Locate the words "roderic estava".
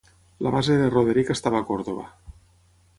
0.95-1.61